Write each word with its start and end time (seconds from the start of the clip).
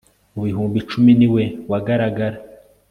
mu 0.33 0.41
bihumbi 0.47 0.77
icumi 0.83 1.11
ni 1.19 1.27
we 1.33 1.43
wagaragara 1.71 2.37